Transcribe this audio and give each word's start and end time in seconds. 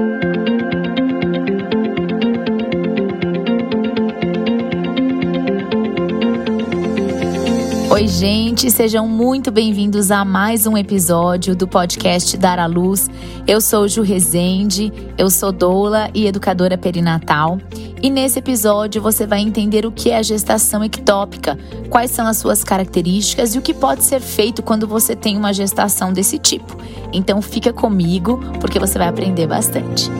Thank 0.00 0.48
you. 0.48 0.59
Sejam 8.68 9.08
muito 9.08 9.50
bem-vindos 9.50 10.10
a 10.10 10.22
mais 10.24 10.66
um 10.66 10.76
episódio 10.76 11.56
do 11.56 11.66
podcast 11.66 12.36
Dar 12.36 12.58
à 12.58 12.66
Luz. 12.66 13.08
Eu 13.46 13.60
sou 13.60 13.88
Ju 13.88 14.02
Rezende, 14.02 14.92
eu 15.16 15.30
sou 15.30 15.50
doula 15.50 16.10
e 16.12 16.26
educadora 16.26 16.76
perinatal. 16.76 17.58
E 18.02 18.10
nesse 18.10 18.40
episódio 18.40 19.00
você 19.00 19.26
vai 19.26 19.40
entender 19.40 19.86
o 19.86 19.92
que 19.92 20.10
é 20.10 20.18
a 20.18 20.22
gestação 20.22 20.84
ectópica, 20.84 21.56
quais 21.88 22.10
são 22.10 22.26
as 22.26 22.36
suas 22.36 22.62
características 22.62 23.54
e 23.54 23.58
o 23.58 23.62
que 23.62 23.72
pode 23.72 24.04
ser 24.04 24.20
feito 24.20 24.62
quando 24.62 24.86
você 24.86 25.16
tem 25.16 25.38
uma 25.38 25.54
gestação 25.54 26.12
desse 26.12 26.36
tipo. 26.36 26.76
Então 27.12 27.40
fica 27.40 27.72
comigo, 27.72 28.40
porque 28.60 28.78
você 28.78 28.98
vai 28.98 29.08
aprender 29.08 29.46
bastante. 29.46 30.10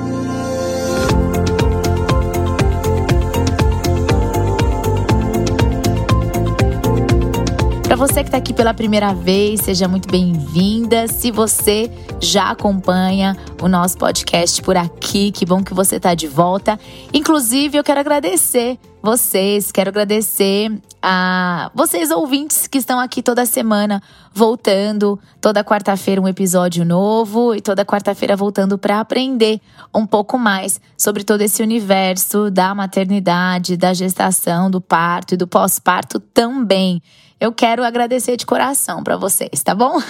Você 8.01 8.23
que 8.23 8.29
está 8.29 8.39
aqui 8.39 8.55
pela 8.55 8.73
primeira 8.73 9.13
vez, 9.13 9.61
seja 9.61 9.87
muito 9.87 10.11
bem-vinda. 10.11 11.07
Se 11.07 11.31
você 11.31 11.93
já 12.19 12.49
acompanha 12.49 13.37
o 13.61 13.69
nosso 13.69 13.99
podcast 13.99 14.63
por 14.63 14.75
aqui, 14.75 15.31
que 15.31 15.45
bom 15.45 15.63
que 15.63 15.75
você 15.75 15.97
está 15.97 16.15
de 16.15 16.27
volta. 16.27 16.81
Inclusive, 17.13 17.77
eu 17.77 17.85
quero 17.85 18.01
agradecer 18.01 18.79
vocês, 19.03 19.71
quero 19.71 19.91
agradecer 19.91 20.73
a 21.03 21.71
vocês 21.75 22.11
ouvintes 22.11 22.67
que 22.67 22.79
estão 22.79 22.99
aqui 22.99 23.23
toda 23.23 23.45
semana, 23.45 24.03
voltando 24.33 25.19
toda 25.41 25.65
quarta-feira 25.65 26.21
um 26.21 26.29
episódio 26.29 26.85
novo 26.85 27.55
e 27.55 27.61
toda 27.61 27.85
quarta-feira 27.85 28.37
voltando 28.37 28.79
para 28.79 29.01
aprender 29.01 29.61
um 29.95 30.07
pouco 30.07 30.39
mais 30.39 30.81
sobre 30.97 31.25
todo 31.25 31.41
esse 31.43 31.63
universo 31.63 32.51
da 32.51 32.75
maternidade, 32.75 33.77
da 33.77 33.93
gestação, 33.93 34.71
do 34.71 34.81
parto 34.81 35.35
e 35.35 35.37
do 35.37 35.47
pós-parto 35.47 36.21
também. 36.21 37.03
Eu 37.41 37.53
quero 37.53 37.85
agradecer 37.85 38.37
de 38.37 38.47
coração 38.47 39.03
para 39.03 39.17
vocês, 39.17 39.63
tá 39.63 39.75
bom? 39.75 39.99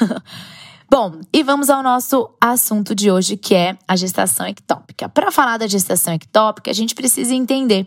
Bom, 0.92 1.20
e 1.32 1.44
vamos 1.44 1.70
ao 1.70 1.84
nosso 1.84 2.28
assunto 2.40 2.96
de 2.96 3.12
hoje, 3.12 3.36
que 3.36 3.54
é 3.54 3.78
a 3.86 3.94
gestação 3.94 4.44
ectópica. 4.44 5.08
Para 5.08 5.30
falar 5.30 5.56
da 5.56 5.68
gestação 5.68 6.12
ectópica, 6.12 6.68
a 6.68 6.74
gente 6.74 6.96
precisa 6.96 7.32
entender 7.32 7.86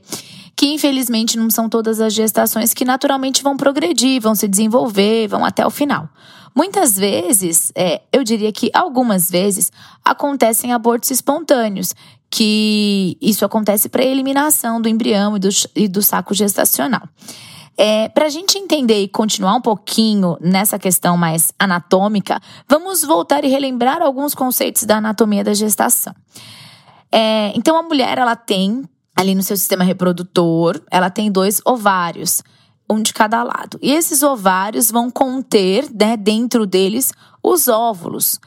que, 0.55 0.67
infelizmente, 0.67 1.37
não 1.37 1.49
são 1.49 1.67
todas 1.67 1.99
as 1.99 2.13
gestações 2.13 2.73
que 2.73 2.85
naturalmente 2.85 3.43
vão 3.43 3.57
progredir, 3.57 4.21
vão 4.21 4.35
se 4.35 4.47
desenvolver, 4.47 5.27
vão 5.27 5.43
até 5.43 5.65
o 5.65 5.69
final. 5.69 6.07
Muitas 6.55 6.95
vezes, 6.95 7.71
é, 7.75 8.01
eu 8.11 8.23
diria 8.23 8.51
que 8.51 8.69
algumas 8.73 9.29
vezes, 9.29 9.71
acontecem 10.05 10.71
abortos 10.71 11.09
espontâneos, 11.09 11.95
que 12.29 13.17
isso 13.19 13.43
acontece 13.43 13.89
para 13.89 14.03
eliminação 14.03 14.79
do 14.81 14.87
embrião 14.87 15.35
e 15.35 15.39
do, 15.39 15.49
e 15.75 15.87
do 15.87 16.01
saco 16.01 16.33
gestacional. 16.33 17.01
É, 17.75 18.07
Para 18.09 18.25
a 18.25 18.29
gente 18.29 18.57
entender 18.57 19.01
e 19.01 19.07
continuar 19.07 19.55
um 19.55 19.61
pouquinho 19.61 20.37
nessa 20.39 20.77
questão 20.77 21.17
mais 21.17 21.51
anatômica, 21.57 22.39
vamos 22.67 23.03
voltar 23.03 23.43
e 23.43 23.47
relembrar 23.47 24.01
alguns 24.01 24.35
conceitos 24.35 24.83
da 24.83 24.97
anatomia 24.97 25.43
da 25.43 25.55
gestação. 25.55 26.13
É, 27.11 27.51
então, 27.55 27.77
a 27.77 27.83
mulher 27.83 28.17
ela 28.17 28.35
tem 28.35 28.83
ali 29.15 29.35
no 29.35 29.43
seu 29.43 29.55
sistema 29.55 29.83
reprodutor, 29.83 30.81
ela 30.89 31.09
tem 31.09 31.31
dois 31.31 31.61
ovários, 31.65 32.43
um 32.89 33.01
de 33.01 33.13
cada 33.13 33.43
lado. 33.43 33.79
E 33.81 33.91
esses 33.91 34.23
ovários 34.23 34.91
vão 34.91 35.09
conter, 35.09 35.89
né, 35.93 36.17
dentro 36.17 36.65
deles, 36.65 37.11
os 37.41 37.67
óvulos. 37.67 38.39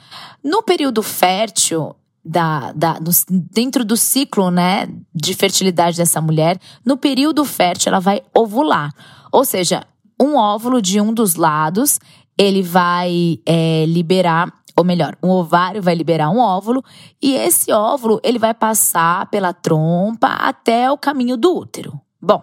No 0.43 0.63
período 0.63 1.03
fértil, 1.03 1.95
da, 2.27 2.73
da, 2.73 2.95
no, 2.95 3.11
dentro 3.29 3.85
do 3.85 3.97
ciclo 3.97 4.51
né, 4.51 4.89
de 5.15 5.33
fertilidade 5.35 5.97
dessa 5.97 6.21
mulher, 6.21 6.59
no 6.85 6.97
período 6.97 7.45
fértil, 7.45 7.91
ela 7.91 8.01
vai 8.01 8.21
ovular. 8.35 8.93
Ou 9.31 9.45
seja, 9.45 9.85
um 10.21 10.37
óvulo 10.37 10.83
de 10.83 11.01
um 11.01 11.13
dos 11.13 11.37
lados, 11.37 12.01
ele 12.37 12.63
vai 12.63 13.39
é, 13.47 13.85
liberar, 13.87 14.53
ou 14.77 14.85
melhor, 14.85 15.17
um 15.23 15.31
ovário 15.31 15.83
vai 15.83 15.95
liberar 15.95 16.31
um 16.31 16.39
óvulo, 16.39 16.85
e 17.21 17.35
esse 17.35 17.73
óvulo 17.73 18.21
ele 18.23 18.39
vai 18.39 18.53
passar 18.53 19.27
pela 19.31 19.53
trompa 19.53 20.29
até 20.29 20.91
o 20.91 20.99
caminho 20.99 21.37
do 21.37 21.57
útero. 21.57 21.99
Bom, 22.21 22.43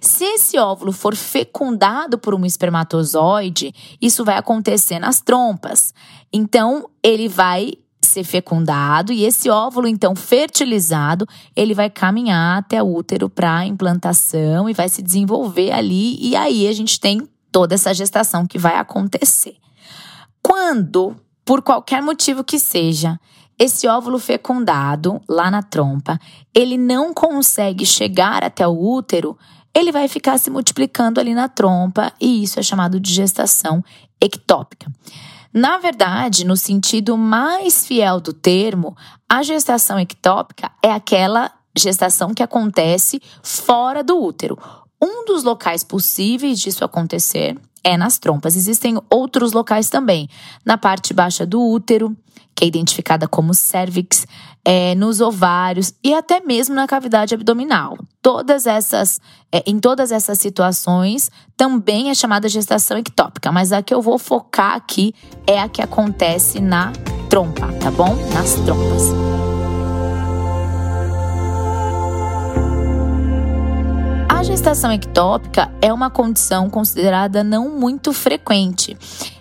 se 0.00 0.24
esse 0.24 0.58
óvulo 0.58 0.92
for 0.92 1.16
fecundado 1.16 2.18
por 2.18 2.34
um 2.34 2.44
espermatozoide, 2.44 3.74
isso 4.00 4.24
vai 4.24 4.36
acontecer 4.36 4.98
nas 4.98 5.20
trompas. 5.20 5.92
Então, 6.32 6.88
ele 7.02 7.28
vai 7.28 7.72
ser 8.04 8.22
fecundado 8.22 9.12
e 9.12 9.24
esse 9.24 9.48
óvulo 9.48 9.88
então 9.88 10.14
fertilizado, 10.14 11.26
ele 11.56 11.74
vai 11.74 11.88
caminhar 11.88 12.58
até 12.58 12.82
o 12.82 12.94
útero 12.94 13.28
para 13.30 13.66
implantação 13.66 14.68
e 14.68 14.74
vai 14.74 14.88
se 14.88 15.02
desenvolver 15.02 15.72
ali 15.72 16.16
e 16.20 16.36
aí 16.36 16.68
a 16.68 16.72
gente 16.72 17.00
tem 17.00 17.26
toda 17.50 17.74
essa 17.74 17.94
gestação 17.94 18.46
que 18.46 18.58
vai 18.58 18.76
acontecer. 18.76 19.56
Quando, 20.42 21.16
por 21.44 21.62
qualquer 21.62 22.02
motivo 22.02 22.42
que 22.42 22.58
seja, 22.58 23.18
esse 23.58 23.86
óvulo 23.86 24.18
fecundado 24.18 25.20
lá 25.28 25.50
na 25.50 25.62
trompa, 25.62 26.18
ele 26.54 26.76
não 26.76 27.14
consegue 27.14 27.86
chegar 27.86 28.42
até 28.42 28.66
o 28.66 28.72
útero, 28.72 29.38
ele 29.74 29.92
vai 29.92 30.08
ficar 30.08 30.38
se 30.38 30.50
multiplicando 30.50 31.20
ali 31.20 31.34
na 31.34 31.48
trompa 31.48 32.12
e 32.20 32.42
isso 32.42 32.58
é 32.58 32.62
chamado 32.62 32.98
de 32.98 33.12
gestação 33.12 33.82
ectópica. 34.20 34.90
Na 35.52 35.78
verdade, 35.78 36.44
no 36.44 36.56
sentido 36.56 37.16
mais 37.16 37.86
fiel 37.86 38.20
do 38.20 38.32
termo, 38.32 38.96
a 39.28 39.42
gestação 39.42 40.00
ectópica 40.00 40.70
é 40.82 40.90
aquela 40.90 41.52
gestação 41.76 42.34
que 42.34 42.42
acontece 42.42 43.20
fora 43.42 44.02
do 44.02 44.20
útero. 44.20 44.58
Um 45.00 45.24
dos 45.24 45.44
locais 45.44 45.84
possíveis 45.84 46.58
disso 46.58 46.84
acontecer 46.84 47.56
é 47.84 47.96
nas 47.96 48.18
trompas. 48.18 48.56
Existem 48.56 48.98
outros 49.10 49.52
locais 49.52 49.88
também, 49.90 50.28
na 50.64 50.78
parte 50.78 51.12
baixa 51.12 51.44
do 51.44 51.60
útero, 51.60 52.16
que 52.54 52.64
é 52.64 52.68
identificada 52.68 53.28
como 53.28 53.52
cervix, 53.52 54.26
é, 54.64 54.94
nos 54.94 55.20
ovários 55.20 55.92
e 56.02 56.14
até 56.14 56.40
mesmo 56.40 56.74
na 56.74 56.86
cavidade 56.86 57.34
abdominal. 57.34 57.98
Todas 58.22 58.66
essas, 58.66 59.20
é, 59.52 59.62
em 59.66 59.78
todas 59.78 60.10
essas 60.10 60.38
situações, 60.38 61.30
também 61.56 62.10
é 62.10 62.14
chamada 62.14 62.48
gestação 62.48 62.96
ectópica, 62.96 63.52
mas 63.52 63.72
a 63.72 63.82
que 63.82 63.92
eu 63.92 64.00
vou 64.00 64.18
focar 64.18 64.74
aqui 64.74 65.14
é 65.46 65.60
a 65.60 65.68
que 65.68 65.82
acontece 65.82 66.60
na 66.60 66.92
trompa, 67.28 67.66
tá 67.80 67.90
bom? 67.90 68.16
Nas 68.32 68.54
trompas. 68.54 69.43
Gestação 74.54 74.92
ectópica 74.92 75.68
é 75.82 75.92
uma 75.92 76.08
condição 76.08 76.70
considerada 76.70 77.42
não 77.42 77.76
muito 77.76 78.12
frequente. 78.12 78.96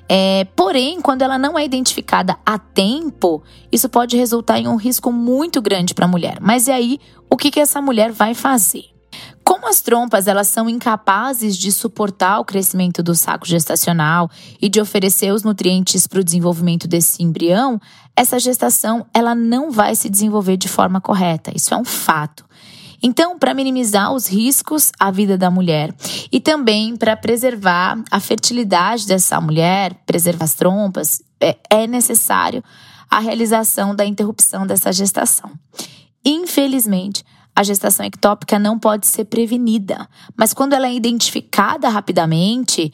É, 0.10 0.46
porém, 0.56 1.00
quando 1.02 1.22
ela 1.22 1.38
não 1.38 1.58
é 1.58 1.64
identificada 1.64 2.36
a 2.44 2.58
tempo, 2.58 3.44
isso 3.72 3.88
pode 3.88 4.18
resultar 4.18 4.58
em 4.58 4.68
um 4.68 4.76
risco 4.76 5.12
muito 5.12 5.62
grande 5.62 5.94
para 5.94 6.06
a 6.06 6.08
mulher. 6.08 6.40
Mas 6.42 6.66
e 6.66 6.72
aí, 6.72 7.00
o 7.30 7.38
que, 7.38 7.52
que 7.52 7.60
essa 7.60 7.80
mulher 7.80 8.12
vai 8.12 8.34
fazer? 8.34 8.86
Como 9.44 9.70
as 9.70 9.82
trompas 9.82 10.28
elas 10.28 10.48
são 10.48 10.68
incapazes 10.68 11.56
de 11.56 11.72
suportar 11.72 12.40
o 12.40 12.46
crescimento 12.46 13.04
do 13.04 13.14
saco 13.14 13.46
gestacional 13.46 14.32
e 14.60 14.68
de 14.68 14.82
oferecer 14.82 15.32
os 15.32 15.44
nutrientes 15.44 16.08
para 16.08 16.22
o 16.22 16.24
desenvolvimento 16.24 16.88
desse 16.88 17.22
embrião, 17.22 17.80
essa 18.16 18.40
gestação 18.40 19.06
ela 19.14 19.36
não 19.36 19.70
vai 19.70 19.94
se 19.94 20.10
desenvolver 20.10 20.58
de 20.58 20.68
forma 20.68 21.00
correta. 21.00 21.52
Isso 21.56 21.72
é 21.72 21.78
um 21.78 21.86
fato. 21.86 22.44
Então, 23.06 23.38
para 23.38 23.54
minimizar 23.54 24.14
os 24.14 24.28
riscos 24.28 24.90
à 24.98 25.12
vida 25.12 25.38
da 25.38 25.52
mulher 25.52 25.94
e 26.32 26.40
também 26.40 26.96
para 26.96 27.18
preservar 27.18 28.02
a 28.10 28.20
fertilidade 28.22 29.06
dessa 29.06 29.42
mulher, 29.42 29.94
preservar 30.06 30.46
as 30.46 30.54
trompas, 30.54 31.22
é, 31.42 31.58
é 31.70 31.86
necessário 31.86 32.64
a 33.12 33.20
realização 33.20 33.94
da 33.94 34.06
interrupção 34.06 34.66
dessa 34.66 34.94
gestação. 34.94 35.52
Infelizmente, 36.24 37.26
a 37.54 37.62
gestação 37.62 38.06
ectópica 38.06 38.58
não 38.58 38.80
pode 38.80 39.06
ser 39.06 39.26
prevenida, 39.26 40.08
mas 40.36 40.54
quando 40.54 40.74
ela 40.74 40.88
é 40.88 40.94
identificada 40.94 41.90
rapidamente, 41.90 42.92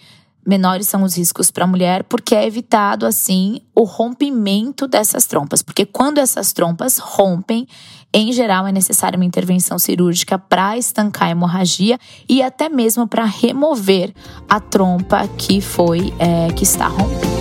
menores 0.49 0.87
são 0.87 1.03
os 1.03 1.15
riscos 1.15 1.51
para 1.51 1.63
a 1.63 1.67
mulher, 1.67 2.03
porque 2.03 2.33
é 2.33 2.45
evitado 2.45 3.05
assim 3.05 3.61
o 3.75 3.83
rompimento 3.83 4.87
dessas 4.87 5.27
trompas, 5.27 5.61
porque 5.61 5.85
quando 5.85 6.17
essas 6.17 6.51
trompas 6.51 6.97
rompem, 6.97 7.67
em 8.11 8.33
geral, 8.33 8.65
é 8.65 8.71
necessária 8.71 9.15
uma 9.15 9.25
intervenção 9.25 9.77
cirúrgica 9.77 10.39
para 10.39 10.75
estancar 10.75 11.27
a 11.27 11.31
hemorragia 11.31 11.99
e 12.27 12.41
até 12.41 12.67
mesmo 12.67 13.07
para 13.07 13.23
remover 13.23 14.11
a 14.49 14.59
trompa 14.59 15.27
que 15.37 15.61
foi 15.61 16.11
é, 16.17 16.51
que 16.53 16.63
está 16.63 16.87
rompida. 16.87 17.38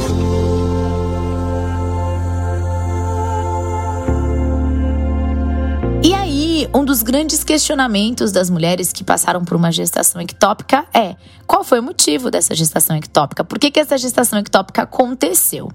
Um 6.74 6.84
dos 6.84 7.02
grandes 7.02 7.42
questionamentos 7.42 8.30
das 8.30 8.50
mulheres 8.50 8.92
que 8.92 9.02
passaram 9.02 9.44
por 9.44 9.56
uma 9.56 9.72
gestação 9.72 10.20
ectópica 10.20 10.86
é: 10.92 11.16
qual 11.46 11.64
foi 11.64 11.80
o 11.80 11.82
motivo 11.82 12.30
dessa 12.30 12.54
gestação 12.54 12.96
ectópica? 12.96 13.44
Por 13.44 13.58
que, 13.58 13.70
que 13.70 13.80
essa 13.80 13.96
gestação 13.96 14.38
ectópica 14.38 14.82
aconteceu? 14.82 15.70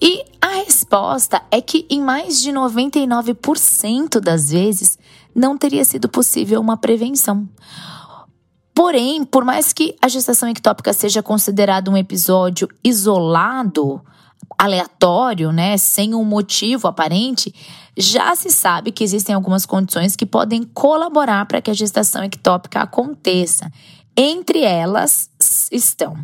E 0.00 0.24
a 0.40 0.64
resposta 0.64 1.42
é 1.50 1.60
que 1.60 1.86
em 1.88 2.00
mais 2.00 2.40
de 2.40 2.50
99% 2.50 4.20
das 4.20 4.50
vezes 4.50 4.98
não 5.34 5.56
teria 5.56 5.84
sido 5.84 6.08
possível 6.08 6.60
uma 6.60 6.76
prevenção. 6.76 7.48
Porém, 8.74 9.24
por 9.24 9.44
mais 9.44 9.72
que 9.72 9.96
a 10.02 10.08
gestação 10.08 10.48
ectópica 10.48 10.92
seja 10.92 11.22
considerado 11.22 11.90
um 11.90 11.96
episódio 11.96 12.68
isolado, 12.82 14.00
aleatório, 14.58 15.52
né, 15.52 15.76
sem 15.76 16.14
um 16.14 16.24
motivo 16.24 16.88
aparente, 16.88 17.54
já 17.96 18.34
se 18.34 18.50
sabe 18.50 18.90
que 18.90 19.04
existem 19.04 19.34
algumas 19.34 19.64
condições 19.64 20.16
que 20.16 20.26
podem 20.26 20.62
colaborar 20.62 21.46
para 21.46 21.62
que 21.62 21.70
a 21.70 21.74
gestação 21.74 22.24
ectópica 22.24 22.80
aconteça. 22.80 23.70
Entre 24.16 24.62
elas 24.62 25.30
estão 25.70 26.16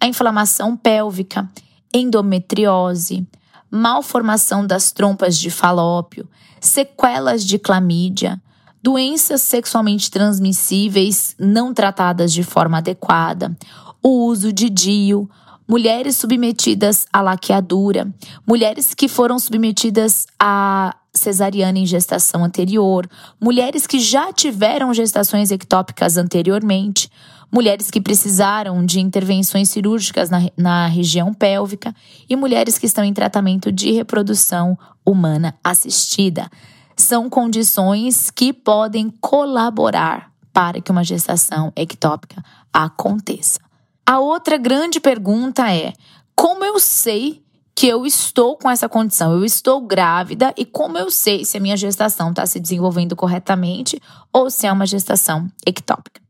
a 0.00 0.06
inflamação 0.06 0.76
pélvica, 0.76 1.48
endometriose, 1.92 3.26
malformação 3.70 4.66
das 4.66 4.92
trompas 4.92 5.38
de 5.38 5.50
falópio, 5.50 6.28
sequelas 6.60 7.44
de 7.44 7.58
clamídia, 7.58 8.40
doenças 8.82 9.42
sexualmente 9.42 10.10
transmissíveis 10.10 11.34
não 11.38 11.74
tratadas 11.74 12.32
de 12.32 12.42
forma 12.42 12.78
adequada, 12.78 13.56
o 14.02 14.26
uso 14.26 14.52
de 14.52 14.70
DIU, 14.70 15.28
mulheres 15.68 16.16
submetidas 16.16 17.06
à 17.12 17.20
laqueadura, 17.20 18.12
mulheres 18.46 18.94
que 18.94 19.08
foram 19.08 19.38
submetidas 19.38 20.26
a 20.38 20.94
cesariana 21.12 21.78
em 21.78 21.86
gestação 21.86 22.44
anterior, 22.44 23.08
mulheres 23.40 23.86
que 23.86 23.98
já 23.98 24.32
tiveram 24.32 24.92
gestações 24.94 25.50
ectópicas 25.50 26.16
anteriormente, 26.16 27.10
mulheres 27.50 27.90
que 27.90 28.00
precisaram 28.00 28.84
de 28.84 29.00
intervenções 29.00 29.70
cirúrgicas 29.70 30.30
na, 30.30 30.50
na 30.56 30.86
região 30.86 31.32
pélvica 31.32 31.94
e 32.28 32.36
mulheres 32.36 32.78
que 32.78 32.86
estão 32.86 33.04
em 33.04 33.14
tratamento 33.14 33.72
de 33.72 33.92
reprodução 33.92 34.78
humana 35.04 35.54
assistida. 35.64 36.50
São 36.96 37.28
condições 37.28 38.30
que 38.30 38.52
podem 38.52 39.10
colaborar 39.20 40.30
para 40.52 40.80
que 40.80 40.90
uma 40.90 41.04
gestação 41.04 41.72
ectópica 41.76 42.42
aconteça. 42.72 43.65
A 44.08 44.20
outra 44.20 44.56
grande 44.56 45.00
pergunta 45.00 45.68
é: 45.72 45.92
como 46.34 46.64
eu 46.64 46.78
sei 46.78 47.42
que 47.74 47.88
eu 47.88 48.06
estou 48.06 48.56
com 48.56 48.70
essa 48.70 48.88
condição? 48.88 49.32
Eu 49.32 49.44
estou 49.44 49.80
grávida 49.80 50.54
e 50.56 50.64
como 50.64 50.96
eu 50.96 51.10
sei 51.10 51.44
se 51.44 51.56
a 51.56 51.60
minha 51.60 51.76
gestação 51.76 52.30
está 52.30 52.46
se 52.46 52.60
desenvolvendo 52.60 53.16
corretamente 53.16 54.00
ou 54.32 54.48
se 54.48 54.64
é 54.64 54.72
uma 54.72 54.86
gestação 54.86 55.50
ectópica? 55.66 56.20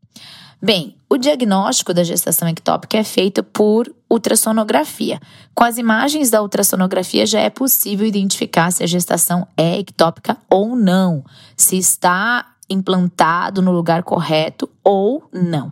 Bem, 0.61 0.97
o 1.09 1.19
diagnóstico 1.19 1.93
da 1.93 2.03
gestação 2.03 2.49
ectópica 2.49 2.97
é 2.97 3.05
feito 3.05 3.43
por 3.43 3.95
ultrassonografia. 4.11 5.21
Com 5.55 5.63
as 5.63 5.77
imagens 5.77 6.31
da 6.31 6.41
ultrassonografia 6.41 7.27
já 7.27 7.41
é 7.41 7.51
possível 7.51 8.07
identificar 8.07 8.73
se 8.73 8.83
a 8.83 8.87
gestação 8.87 9.47
é 9.55 9.79
ectópica 9.79 10.39
ou 10.51 10.75
não, 10.75 11.23
se 11.55 11.77
está 11.77 12.55
implantado 12.71 13.61
no 13.61 13.71
lugar 13.71 14.03
correto 14.03 14.67
ou 14.83 15.29
não. 15.31 15.71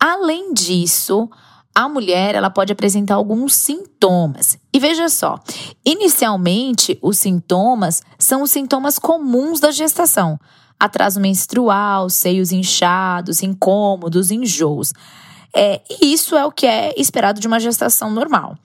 Além 0.00 0.52
disso, 0.54 1.28
a 1.74 1.88
mulher 1.88 2.34
ela 2.34 2.50
pode 2.50 2.72
apresentar 2.72 3.14
alguns 3.14 3.54
sintomas. 3.54 4.58
E 4.72 4.80
veja 4.80 5.08
só, 5.08 5.38
inicialmente 5.84 6.98
os 7.00 7.18
sintomas 7.18 8.02
são 8.18 8.42
os 8.42 8.50
sintomas 8.50 8.98
comuns 8.98 9.60
da 9.60 9.70
gestação: 9.70 10.38
atraso 10.78 11.20
menstrual, 11.20 12.10
seios 12.10 12.52
inchados, 12.52 13.42
incômodos, 13.42 14.30
enjoos. 14.30 14.92
É, 15.54 15.80
e 16.00 16.12
isso 16.12 16.36
é 16.36 16.44
o 16.44 16.52
que 16.52 16.66
é 16.66 16.92
esperado 16.96 17.40
de 17.40 17.46
uma 17.46 17.60
gestação 17.60 18.10
normal. 18.10 18.56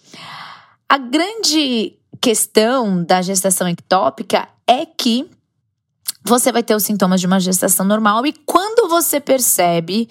A 0.90 0.98
grande 0.98 1.98
questão 2.22 3.04
da 3.04 3.22
gestação 3.22 3.68
ectópica 3.68 4.48
é 4.68 4.86
que 4.86 5.30
você 6.24 6.52
vai 6.52 6.64
ter 6.64 6.76
os 6.76 6.84
sintomas 6.84 7.20
de 7.20 7.28
uma 7.28 7.40
gestação 7.40 7.86
normal 7.86 8.26
e 8.26 8.34
quando 8.46 8.90
você 8.90 9.20
percebe 9.20 10.10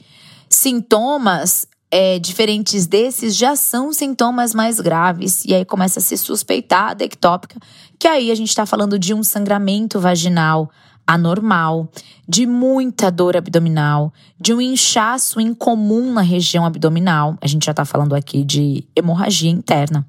sintomas 0.62 1.66
é, 1.90 2.18
diferentes 2.18 2.86
desses 2.86 3.36
já 3.36 3.54
são 3.54 3.92
sintomas 3.92 4.54
mais 4.54 4.80
graves. 4.80 5.44
E 5.44 5.54
aí 5.54 5.64
começa 5.64 5.98
a 5.98 6.02
se 6.02 6.16
suspeitar 6.16 6.96
da 6.96 7.04
ectópica, 7.04 7.58
que 7.98 8.08
aí 8.08 8.30
a 8.30 8.34
gente 8.34 8.48
está 8.48 8.64
falando 8.64 8.98
de 8.98 9.12
um 9.12 9.22
sangramento 9.22 10.00
vaginal 10.00 10.70
anormal, 11.04 11.90
de 12.28 12.46
muita 12.46 13.10
dor 13.10 13.36
abdominal, 13.36 14.12
de 14.40 14.54
um 14.54 14.60
inchaço 14.60 15.40
incomum 15.40 16.12
na 16.12 16.22
região 16.22 16.64
abdominal. 16.64 17.36
A 17.40 17.46
gente 17.46 17.66
já 17.66 17.72
está 17.72 17.84
falando 17.84 18.14
aqui 18.14 18.44
de 18.44 18.86
hemorragia 18.96 19.50
interna. 19.50 20.06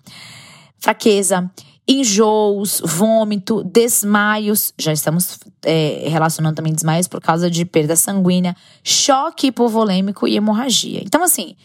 Fraqueza, 0.78 1.50
enjoos, 1.88 2.82
vômito, 2.84 3.64
desmaios, 3.64 4.74
já 4.78 4.94
estamos 4.94 5.38
é, 5.64 6.08
relacionando 6.08 6.56
também 6.56 6.74
desmaios 6.74 7.08
por 7.08 7.20
causa 7.20 7.50
de 7.50 7.66
perda 7.66 7.96
sanguínea, 7.96 8.56
choque 8.84 9.48
hipovolêmico 9.48 10.28
e 10.28 10.36
hemorragia. 10.36 11.02
Então, 11.04 11.22
assim, 11.22 11.56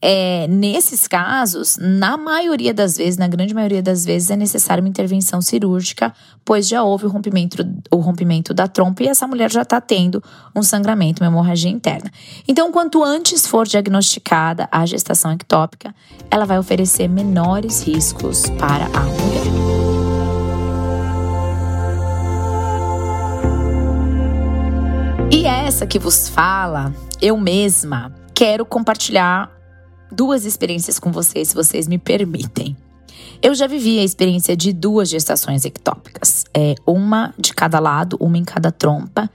é, 0.00 0.46
nesses 0.48 1.08
casos, 1.08 1.78
na 1.80 2.16
maioria 2.16 2.74
das 2.74 2.96
vezes, 2.96 3.16
na 3.16 3.26
grande 3.26 3.54
maioria 3.54 3.82
das 3.82 4.04
vezes, 4.04 4.30
é 4.30 4.36
necessária 4.36 4.82
uma 4.82 4.88
intervenção 4.88 5.40
cirúrgica, 5.40 6.12
pois 6.44 6.68
já 6.68 6.82
houve 6.82 7.06
o 7.06 7.08
rompimento, 7.08 7.66
o 7.90 7.96
rompimento 7.96 8.52
da 8.52 8.68
trompa 8.68 9.02
e 9.02 9.08
essa 9.08 9.26
mulher 9.26 9.50
já 9.50 9.62
está 9.62 9.80
tendo 9.80 10.22
um 10.54 10.62
sangramento, 10.62 11.22
uma 11.22 11.28
hemorragia 11.28 11.70
interna. 11.70 12.10
Então, 12.46 12.70
quanto 12.70 13.02
antes 13.02 13.46
for 13.46 13.66
diagnosticada 13.66 14.68
a 14.70 14.84
gestação 14.84 15.32
ectópica, 15.32 15.94
ela 16.30 16.44
vai 16.44 16.58
oferecer 16.58 17.08
menores 17.08 17.82
riscos 17.82 18.50
para 18.50 18.84
a 18.86 19.00
mulher. 19.00 19.46
E 25.32 25.46
essa 25.46 25.86
que 25.86 25.98
vos 25.98 26.28
fala, 26.28 26.94
eu 27.20 27.36
mesma 27.36 28.12
quero 28.34 28.66
compartilhar 28.66 29.55
duas 30.10 30.44
experiências 30.44 30.98
com 30.98 31.10
vocês, 31.12 31.48
se 31.48 31.54
vocês 31.54 31.88
me 31.88 31.98
permitem. 31.98 32.76
Eu 33.42 33.54
já 33.54 33.66
vivi 33.66 33.98
a 33.98 34.04
experiência 34.04 34.56
de 34.56 34.72
duas 34.72 35.08
gestações 35.08 35.64
ectópicas, 35.64 36.44
é, 36.54 36.74
uma 36.86 37.34
de 37.38 37.52
cada 37.52 37.78
lado, 37.78 38.16
uma 38.20 38.38
em 38.38 38.44
cada 38.44 38.70
trompa. 38.70 39.30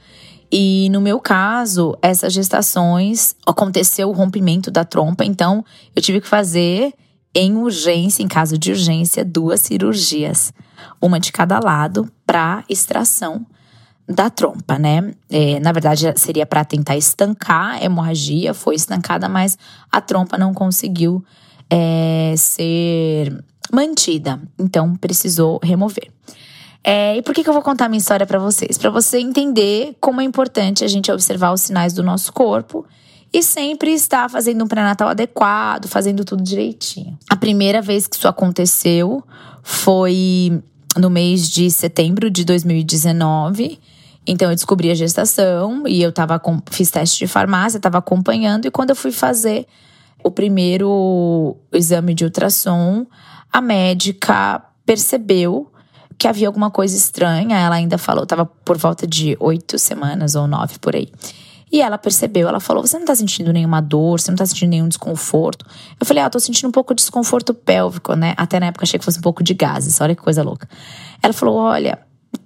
E 0.51 0.89
no 0.89 1.00
meu 1.00 1.19
caso, 1.19 1.97
essas 2.01 2.33
gestações 2.33 3.35
aconteceu 3.45 4.09
o 4.09 4.13
rompimento 4.13 4.69
da 4.69 4.83
trompa, 4.83 5.23
então 5.23 5.63
eu 5.95 6.01
tive 6.01 6.19
que 6.19 6.27
fazer 6.27 6.94
em 7.33 7.56
urgência, 7.56 8.21
em 8.21 8.27
caso 8.27 8.57
de 8.57 8.71
urgência, 8.71 9.23
duas 9.23 9.62
cirurgias, 9.62 10.51
uma 11.01 11.19
de 11.19 11.31
cada 11.31 11.59
lado 11.59 12.12
para 12.25 12.63
extração 12.68 13.45
da 14.12 14.30
trompa, 14.30 14.78
né? 14.78 15.13
É, 15.30 15.59
na 15.59 15.71
verdade, 15.71 16.14
seria 16.18 16.45
para 16.45 16.64
tentar 16.64 16.97
estancar 16.97 17.76
a 17.76 17.83
hemorragia, 17.83 18.54
foi 18.54 18.76
estancada, 18.76 19.30
mas 19.30 19.57
a 19.92 20.02
trompa 20.02 20.38
não 20.38 20.54
conseguiu 20.54 21.24
é, 21.69 22.33
ser 22.38 23.44
mantida, 23.71 24.42
então 24.59 24.95
precisou 24.95 25.59
remover. 25.64 26.09
É, 26.83 27.18
e 27.18 27.21
por 27.21 27.33
que, 27.33 27.44
que 27.44 27.50
eu 27.50 27.54
vou 27.54 27.62
contar 27.62 27.88
minha 27.88 28.00
história 28.00 28.26
para 28.26 28.40
vocês? 28.40 28.78
Para 28.78 28.90
você 28.90 29.19
entender 29.19 29.95
como 30.00 30.19
é 30.19 30.24
importante 30.24 30.83
a 30.83 30.88
gente 30.88 31.12
observar 31.12 31.54
os 31.54 31.62
sinais 31.62 31.94
do 31.94 32.02
nosso 32.02 32.33
corpo 32.33 32.85
e 33.33 33.42
sempre 33.42 33.94
estar 33.94 34.30
fazendo 34.30 34.64
um 34.64 34.68
pré-natal 34.68 35.09
adequado, 35.09 35.88
fazendo 35.88 36.26
tudo 36.26 36.44
direitinho. 36.44 37.18
A 37.30 37.35
primeira 37.35 37.81
vez 37.81 38.07
que 38.07 38.16
isso 38.16 38.28
aconteceu 38.28 39.24
foi 39.64 40.62
no 40.97 41.09
mês 41.09 41.50
de 41.50 41.69
setembro 41.69 42.30
de 42.30 42.44
2019. 42.44 43.80
Então 44.25 44.49
eu 44.49 44.56
descobri 44.56 44.92
a 44.92 44.95
gestação 44.95 45.87
e 45.87 46.01
eu 46.01 46.11
tava 46.11 46.40
com, 46.40 46.61
fiz 46.69 46.92
teste 46.92 47.19
de 47.19 47.28
farmácia, 47.28 47.78
estava 47.78 47.97
acompanhando 47.97 48.66
e 48.66 48.71
quando 48.71 48.92
eu 48.92 48.95
fui 48.95 49.11
fazer 49.11 49.66
o 50.23 50.30
primeiro 50.30 51.57
exame 51.73 52.13
de 52.13 52.23
ultrassom, 52.23 53.06
a 53.51 53.59
médica 53.59 54.63
percebeu 54.85 55.71
que 56.18 56.28
havia 56.28 56.47
alguma 56.47 56.69
coisa 56.69 56.95
estranha. 56.95 57.57
Ela 57.57 57.75
ainda 57.75 57.97
falou, 57.97 58.23
estava 58.23 58.45
por 58.45 58.78
volta 58.78 59.07
de 59.07 59.35
oito 59.40 59.80
semanas 59.80 60.35
ou 60.35 60.47
nove 60.47 60.78
por 60.78 60.95
aí. 60.95 61.09
E 61.71 61.81
ela 61.81 61.97
percebeu, 61.97 62.47
ela 62.47 62.59
falou: 62.59 62.85
Você 62.85 62.99
não 62.99 63.06
tá 63.06 63.16
sentindo 63.16 63.54
nenhuma 63.54 63.81
dor, 63.81 64.19
você 64.19 64.30
não 64.30 64.35
tá 64.35 64.45
sentindo 64.45 64.71
nenhum 64.71 64.90
desconforto? 64.90 65.66
Eu 65.99 66.06
falei: 66.06 66.21
Ah, 66.21 66.30
tô 66.30 66.37
sentindo 66.37 66.68
um 66.68 66.71
pouco 66.71 66.94
de 66.94 67.01
desconforto 67.01 67.54
pélvico, 67.54 68.13
né? 68.13 68.33
Até 68.35 68.59
na 68.59 68.68
época 68.68 68.83
achei 68.83 68.99
que 68.99 69.06
fosse 69.06 69.19
um 69.19 69.21
pouco 69.21 69.42
de 69.42 69.54
gases, 69.54 70.01
olha 70.01 70.13
que 70.13 70.21
coisa 70.21 70.44
louca. 70.44 70.68
Ela 71.23 71.31
falou: 71.31 71.56
Olha, 71.56 71.97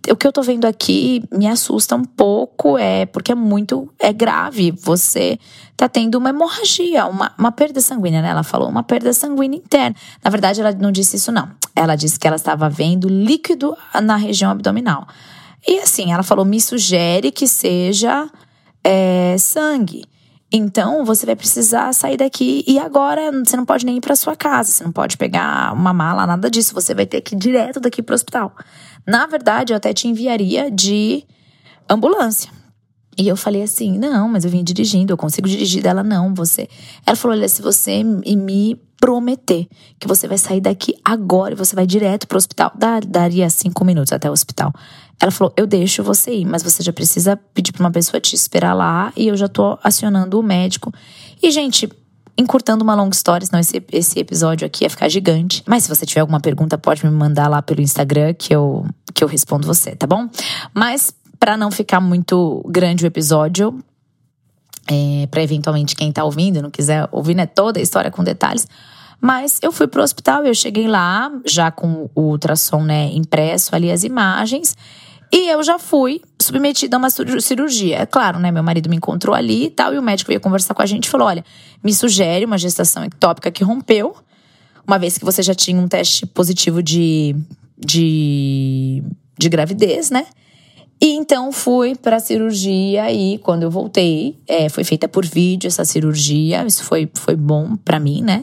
o 0.10 0.16
que 0.16 0.28
eu 0.28 0.32
tô 0.32 0.42
vendo 0.42 0.66
aqui 0.66 1.24
me 1.32 1.48
assusta 1.48 1.96
um 1.96 2.04
pouco, 2.04 2.78
é 2.78 3.06
porque 3.06 3.32
é 3.32 3.36
muito 3.36 3.92
é 4.00 4.12
grave. 4.14 4.72
Você 4.72 5.40
tá 5.76 5.88
tendo 5.90 6.16
uma 6.16 6.30
hemorragia, 6.30 7.06
uma, 7.06 7.34
uma 7.38 7.52
perda 7.52 7.82
sanguínea, 7.82 8.22
né? 8.22 8.30
Ela 8.30 8.44
falou 8.44 8.70
uma 8.70 8.84
perda 8.84 9.14
sanguínea 9.14 9.58
interna. 9.58 9.96
Na 10.24 10.30
verdade, 10.30 10.62
ela 10.62 10.72
não 10.74 10.92
disse 10.92 11.16
isso, 11.16 11.32
não. 11.32 11.50
Ela 11.76 11.96
disse 11.96 12.20
que 12.20 12.28
ela 12.28 12.36
estava 12.36 12.70
vendo 12.70 13.10
líquido 13.10 13.76
na 14.04 14.16
região 14.16 14.52
abdominal. 14.52 15.08
E 15.68 15.80
assim, 15.80 16.12
ela 16.12 16.24
falou: 16.24 16.46
me 16.46 16.62
sugere 16.62 17.32
que 17.32 17.48
seja 17.48 18.30
é, 18.84 19.36
sangue. 19.38 20.04
Então, 20.52 21.04
você 21.04 21.25
vai 21.25 21.36
precisar 21.36 21.92
sair 21.94 22.18
daqui 22.18 22.64
e 22.68 22.78
agora 22.78 23.32
você 23.44 23.58
não 23.58 23.66
pode 23.66 23.86
nem 23.86 23.98
ir 23.98 24.02
para 24.02 24.16
sua 24.16 24.36
casa, 24.36 24.72
você 24.72 24.84
não 24.84 24.92
pode 24.92 25.18
pegar 25.18 25.74
uma 25.74 25.92
mala, 25.92 26.25
nada 26.28 26.50
disso, 26.50 26.74
você 26.74 26.94
vai 26.94 27.06
ter 27.06 27.22
que 27.22 27.36
ir 27.36 27.38
direto 27.38 27.80
daqui 27.80 28.02
pro 28.02 28.16
hospital. 28.16 28.56
Na 29.06 29.25
verdade, 29.25 29.74
eu 29.74 29.78
até 29.78 29.94
te 29.94 30.08
enviaria 30.08 30.70
de 30.70 31.25
ambulância. 31.90 32.52
E 33.18 33.28
eu 33.28 33.38
falei 33.38 33.64
assim: 33.64 33.98
"Não, 33.98 34.28
mas 34.28 34.44
eu 34.44 34.52
vim 34.52 34.64
dirigindo, 34.64 35.14
eu 35.14 35.18
consigo 35.18 35.48
dirigir 35.48 35.82
dela 35.82 36.04
não, 36.04 36.34
você". 36.34 36.68
Ela 37.06 37.16
falou: 37.16 37.36
"Olha, 37.36 37.48
se 37.48 37.62
você 37.62 38.04
me 38.04 38.80
prometer 39.00 39.68
que 40.00 40.08
você 40.08 40.28
vai 40.28 40.38
sair 40.38 40.62
daqui 40.62 40.96
agora 41.04 41.54
e 41.54 41.58
você 41.58 41.75
vai 41.75 41.86
direto 41.86 42.28
pro 42.28 42.38
hospital, 42.38 42.72
daria 43.08 43.50
cinco 43.50 43.86
minutos 43.86 44.12
até 44.12 44.30
o 44.30 44.34
hospital. 44.34 44.74
Ela 45.19 45.31
falou: 45.31 45.53
Eu 45.55 45.65
deixo 45.65 46.03
você 46.03 46.34
ir, 46.34 46.45
mas 46.45 46.63
você 46.63 46.84
já 46.84 46.91
precisa 46.91 47.38
pedir 47.53 47.72
pra 47.72 47.84
uma 47.84 47.91
pessoa 47.91 48.19
te 48.19 48.36
esperar 48.36 48.74
lá 48.74 49.12
e 49.15 49.27
eu 49.27 49.38
já 49.38 49.48
tô 49.48 49.77
acionando 49.84 50.39
o 50.39 50.43
médico. 50.43 50.91
E, 51.41 51.51
gente, 51.51 51.89
encurtando 52.38 52.84
uma 52.84 52.95
longa 52.95 53.15
história, 53.15 53.45
senão 53.45 53.60
esse, 53.60 53.84
esse 53.91 54.19
episódio 54.19 54.65
aqui 54.65 54.84
ia 54.84 54.89
ficar 54.89 55.10
gigante. 55.10 55.63
Mas 55.65 55.84
se 55.84 55.89
você 55.89 56.05
tiver 56.05 56.22
alguma 56.22 56.39
pergunta, 56.39 56.77
pode 56.77 57.05
me 57.05 57.12
mandar 57.12 57.48
lá 57.48 57.62
pelo 57.62 57.81
Instagram 57.81 58.34
que 58.34 58.53
eu, 58.53 58.86
que 59.13 59.24
eu 59.24 59.27
respondo 59.27 59.65
você, 59.65 59.95
tá 59.95 60.05
bom? 60.05 60.29
Mas 60.74 61.13
para 61.39 61.55
não 61.55 61.72
ficar 61.72 62.01
muito 62.01 62.63
grande 62.67 63.05
o 63.05 63.07
episódio, 63.07 63.79
é, 64.88 65.27
para 65.27 65.41
eventualmente 65.41 65.95
quem 65.95 66.12
tá 66.12 66.24
ouvindo 66.24 66.62
não 66.62 66.69
quiser 66.69 67.07
ouvir 67.12 67.36
né, 67.36 67.45
toda 67.45 67.79
a 67.79 67.81
história 67.81 68.12
com 68.12 68.24
detalhes. 68.24 68.67
Mas 69.19 69.60
eu 69.62 69.72
fui 69.72 69.88
pro 69.88 70.03
hospital, 70.03 70.45
eu 70.45 70.53
cheguei 70.53 70.88
lá 70.88 71.31
já 71.45 71.72
com 71.72 72.10
o 72.13 72.22
ultrassom 72.22 72.84
né, 72.84 73.10
impresso 73.13 73.75
ali 73.75 73.91
as 73.91 74.03
imagens. 74.03 74.75
E 75.36 75.50
eu 75.50 75.62
já 75.62 75.77
fui 75.77 76.22
submetida 76.42 76.96
a 76.96 76.98
uma 76.98 77.10
cirurgia. 77.10 77.98
É 77.98 78.06
claro, 78.06 78.39
né? 78.39 78.51
Meu 78.51 78.63
marido 78.63 78.89
me 78.89 78.96
encontrou 78.96 79.36
ali 79.36 79.65
e 79.65 79.70
tal, 79.70 79.94
e 79.94 80.00
o 80.00 80.01
médico 80.01 80.30
veio 80.30 80.39
conversar 80.39 80.74
com 80.74 80.82
a 80.82 80.86
gente 80.86 81.08
e 81.08 81.10
falou: 81.10 81.27
olha, 81.27 81.44
me 81.84 81.94
sugere 81.94 82.46
uma 82.46 82.58
gestação 82.58 83.04
ectópica 83.04 83.51
que 83.51 83.62
rompeu, 83.62 84.15
uma 84.88 84.98
vez 84.98 85.18
que 85.18 85.25
você 85.25 85.44
já 85.44 85.54
tinha 85.54 85.77
um 85.77 85.89
teste 85.89 86.25
positivo 86.25 86.82
de, 86.82 87.36
de, 87.77 89.04
de 89.38 89.50
gravidez, 89.50 90.10
né? 90.10 90.25
E 91.01 91.08
então 91.18 91.51
fui 91.51 91.96
para 91.96 92.15
a 92.15 92.20
cirurgia 92.22 93.12
e 93.12 93.38
quando 93.39 93.63
eu 93.63 93.70
voltei, 93.70 94.39
é, 94.48 94.70
foi 94.70 94.86
feita 94.86 95.06
por 95.06 95.25
vídeo 95.25 95.68
essa 95.68 95.84
cirurgia, 95.84 96.65
isso 96.65 96.86
foi, 96.86 97.12
foi 97.13 97.36
bom 97.36 97.75
para 97.75 98.00
mim, 98.00 98.22
né? 98.22 98.42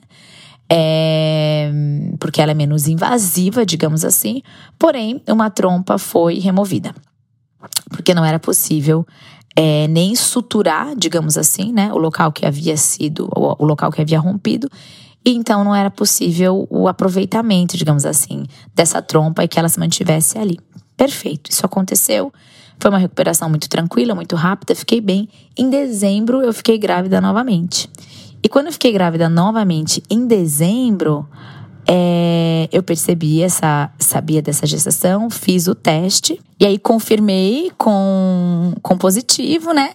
É, 0.75 1.71
porque 2.19 2.41
ela 2.41 2.53
é 2.53 2.55
menos 2.55 2.89
invasiva, 2.89 3.67
digamos 3.67 4.07
assim. 4.07 4.41
Porém, 4.79 5.23
uma 5.29 5.51
trompa 5.51 5.99
foi 5.99 6.39
removida. 6.39 6.95
Porque 7.91 8.15
não 8.15 8.25
era 8.25 8.39
possível 8.39 9.07
é, 9.55 9.87
nem 9.89 10.17
suturar, 10.17 10.97
digamos 10.97 11.37
assim, 11.37 11.75
né? 11.75 11.93
O 11.93 11.99
local 11.99 12.33
que 12.33 12.47
havia 12.47 12.75
sido, 12.79 13.29
o, 13.37 13.63
o 13.63 13.67
local 13.67 13.93
que 13.93 14.01
havia 14.01 14.19
rompido. 14.19 14.67
E 15.23 15.33
então 15.33 15.63
não 15.63 15.75
era 15.75 15.91
possível 15.91 16.67
o 16.71 16.89
aproveitamento, 16.89 17.77
digamos 17.77 18.07
assim, 18.07 18.47
dessa 18.75 19.03
trompa 19.03 19.45
e 19.45 19.49
que 19.49 19.59
ela 19.59 19.69
se 19.69 19.79
mantivesse 19.79 20.39
ali. 20.39 20.59
Perfeito, 20.97 21.51
isso 21.51 21.67
aconteceu. 21.67 22.33
Foi 22.81 22.91
uma 22.91 22.99
recuperação 22.99 23.49
muito 23.51 23.69
tranquila, 23.69 24.15
muito 24.15 24.35
rápida, 24.37 24.75
fiquei 24.75 25.03
bem. 25.03 25.29
Em 25.57 25.69
dezembro 25.69 26.41
eu 26.41 26.53
fiquei 26.53 26.79
grávida 26.79 27.21
novamente. 27.21 27.91
E 28.43 28.49
quando 28.49 28.67
eu 28.67 28.73
fiquei 28.73 28.93
grávida 28.93 29.29
novamente 29.29 30.03
em 30.11 30.27
dezembro, 30.27 31.29
é, 31.87 32.69
eu 32.73 32.83
percebi 32.83 33.43
essa, 33.43 33.91
sabia 33.99 34.43
dessa 34.43 34.67
gestação, 34.67 35.31
fiz 35.31 35.67
o 35.67 35.75
teste 35.75 36.41
e 36.59 36.67
aí 36.67 36.79
confirmei 36.79 37.71
com, 37.77 38.75
com 38.83 38.99
positivo, 38.99 39.73
né? 39.73 39.91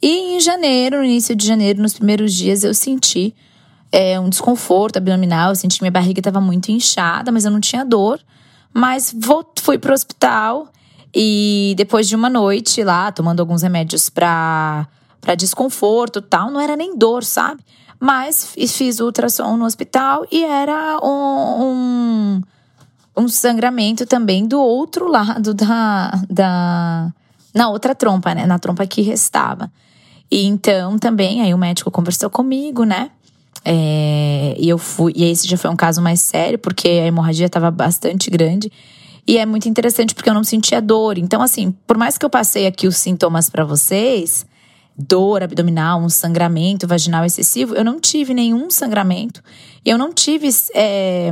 E 0.00 0.36
em 0.36 0.40
janeiro, 0.40 0.98
no 0.98 1.04
início 1.04 1.34
de 1.36 1.46
janeiro, 1.46 1.80
nos 1.80 1.94
primeiros 1.94 2.34
dias, 2.34 2.64
eu 2.64 2.74
senti 2.74 3.34
é, 3.92 4.18
um 4.18 4.28
desconforto 4.28 4.96
abdominal, 4.96 5.50
eu 5.50 5.54
senti 5.54 5.76
que 5.76 5.82
minha 5.82 5.92
barriga 5.92 6.18
estava 6.18 6.40
muito 6.40 6.72
inchada, 6.72 7.30
mas 7.30 7.44
eu 7.44 7.50
não 7.50 7.60
tinha 7.60 7.84
dor. 7.84 8.20
Mas 8.74 9.14
vou, 9.16 9.46
fui 9.60 9.78
pro 9.78 9.92
hospital 9.92 10.72
e 11.14 11.74
depois 11.76 12.08
de 12.08 12.16
uma 12.16 12.30
noite 12.30 12.82
lá, 12.82 13.12
tomando 13.12 13.40
alguns 13.40 13.62
remédios 13.62 14.08
para 14.08 14.88
desconforto 15.36 16.22
tal, 16.22 16.50
não 16.50 16.60
era 16.60 16.74
nem 16.74 16.96
dor, 16.96 17.22
sabe? 17.22 17.62
Mas 18.04 18.52
fiz 18.56 18.98
ultrassom 18.98 19.56
no 19.56 19.64
hospital 19.64 20.26
e 20.28 20.42
era 20.42 20.98
um, 21.04 21.62
um, 21.62 22.42
um 23.16 23.28
sangramento 23.28 24.04
também 24.04 24.44
do 24.44 24.60
outro 24.60 25.06
lado 25.06 25.54
da, 25.54 26.20
da. 26.28 27.12
Na 27.54 27.68
outra 27.70 27.94
trompa, 27.94 28.34
né? 28.34 28.44
Na 28.44 28.58
trompa 28.58 28.84
que 28.88 29.02
restava. 29.02 29.70
E 30.28 30.44
então 30.44 30.98
também, 30.98 31.42
aí 31.42 31.54
o 31.54 31.58
médico 31.58 31.92
conversou 31.92 32.28
comigo, 32.28 32.82
né? 32.82 33.12
É, 33.64 34.56
e 34.58 34.68
eu 34.68 34.78
fui. 34.78 35.12
E 35.14 35.22
esse 35.22 35.46
já 35.46 35.56
foi 35.56 35.70
um 35.70 35.76
caso 35.76 36.02
mais 36.02 36.20
sério, 36.20 36.58
porque 36.58 36.88
a 36.88 37.06
hemorragia 37.06 37.46
estava 37.46 37.70
bastante 37.70 38.28
grande. 38.30 38.72
E 39.24 39.38
é 39.38 39.46
muito 39.46 39.68
interessante 39.68 40.12
porque 40.12 40.28
eu 40.28 40.34
não 40.34 40.42
sentia 40.42 40.82
dor. 40.82 41.18
Então, 41.18 41.40
assim, 41.40 41.72
por 41.86 41.96
mais 41.96 42.18
que 42.18 42.26
eu 42.26 42.30
passei 42.30 42.66
aqui 42.66 42.88
os 42.88 42.96
sintomas 42.96 43.48
para 43.48 43.64
vocês, 43.64 44.44
dor 44.96 45.42
abdominal, 45.42 46.00
um 46.00 46.08
sangramento 46.08 46.86
vaginal 46.86 47.24
excessivo, 47.24 47.74
eu 47.74 47.84
não 47.84 47.98
tive 47.98 48.34
nenhum 48.34 48.70
sangramento. 48.70 49.42
Eu 49.84 49.98
não 49.98 50.12
tive 50.12 50.48
é, 50.74 51.30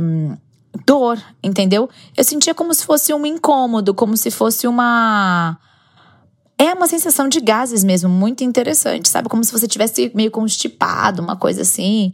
dor, 0.85 1.21
entendeu? 1.43 1.89
Eu 2.15 2.23
sentia 2.23 2.53
como 2.53 2.73
se 2.73 2.85
fosse 2.85 3.13
um 3.13 3.25
incômodo, 3.25 3.93
como 3.93 4.17
se 4.17 4.31
fosse 4.31 4.67
uma. 4.67 5.57
É 6.57 6.73
uma 6.73 6.87
sensação 6.87 7.27
de 7.27 7.39
gases 7.39 7.83
mesmo, 7.83 8.09
muito 8.09 8.43
interessante, 8.43 9.09
sabe? 9.09 9.27
Como 9.27 9.43
se 9.43 9.51
você 9.51 9.67
tivesse 9.67 10.11
meio 10.13 10.29
constipado, 10.29 11.21
uma 11.21 11.35
coisa 11.35 11.61
assim. 11.61 12.13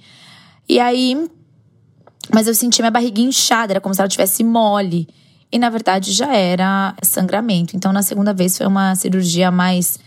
E 0.67 0.79
aí. 0.79 1.29
Mas 2.33 2.45
eu 2.45 2.53
sentia 2.53 2.83
minha 2.83 2.91
barriga 2.91 3.21
inchada, 3.21 3.73
era 3.73 3.81
como 3.81 3.95
se 3.95 4.01
ela 4.01 4.09
tivesse 4.09 4.43
mole. 4.43 5.07
E 5.49 5.57
na 5.57 5.69
verdade 5.69 6.11
já 6.11 6.33
era 6.35 6.93
sangramento. 7.01 7.75
Então 7.75 7.93
na 7.93 8.03
segunda 8.03 8.33
vez 8.33 8.57
foi 8.57 8.67
uma 8.67 8.95
cirurgia 8.95 9.49
mais 9.49 9.97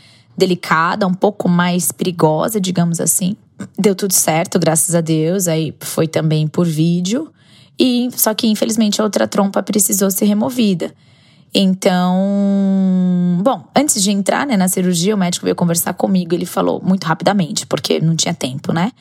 delicada, 0.40 1.06
um 1.06 1.14
pouco 1.14 1.49
mais 1.49 1.92
perigosa, 1.92 2.61
digamos 2.61 3.00
assim. 3.00 3.37
Deu 3.78 3.94
tudo 3.94 4.14
certo, 4.14 4.59
graças 4.59 4.94
a 4.94 5.00
Deus. 5.00 5.47
Aí 5.47 5.75
foi 5.80 6.09
também 6.09 6.49
por 6.49 6.66
vídeo. 6.66 7.30
E 7.78 8.09
só 8.12 8.35
que 8.35 8.47
infelizmente 8.47 9.00
a 9.00 9.04
outra 9.04 9.28
trompa 9.28 9.62
precisou 9.62 10.11
ser 10.11 10.25
removida. 10.25 10.92
Então, 11.52 13.38
bom, 13.42 13.64
antes 13.75 14.02
de 14.02 14.11
entrar 14.11 14.47
né, 14.47 14.56
na 14.56 14.68
cirurgia, 14.68 15.14
o 15.14 15.18
médico 15.18 15.44
veio 15.44 15.56
conversar 15.56 15.94
comigo. 15.94 16.35
Ele 16.35 16.47
falou 16.47 16.80
muito 16.82 17.04
rapidamente, 17.04 17.66
porque 17.66 18.00
não 18.00 18.14
tinha 18.14 18.32
tempo, 18.32 18.73
né? 18.73 18.92